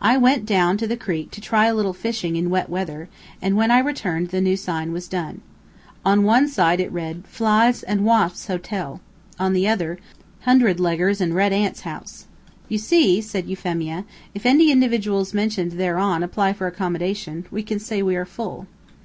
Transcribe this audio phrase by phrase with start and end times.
[0.00, 3.08] I went down to the creek to try a little fishing in wet weather,
[3.40, 5.40] and when I returned the new sign was done.
[6.04, 9.00] On one side it read: FLIES' AND WASPS' HOTEL.
[9.38, 9.98] On the other:
[10.40, 12.26] HUNDRED LEGGERS' AND RED ANTS' HOUSE.
[12.68, 14.04] "You see," said euphemia,
[14.34, 18.66] "if any individuals mentioned thereon apply for accommodation, we can say we are full."